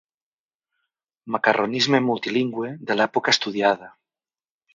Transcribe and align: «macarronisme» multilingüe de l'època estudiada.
«macarronisme» 1.35 1.99
multilingüe 2.07 2.73
de 2.89 2.97
l'època 2.99 3.35
estudiada. 3.39 3.93